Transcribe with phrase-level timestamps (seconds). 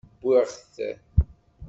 [0.25, 0.75] Wwiɣ-t.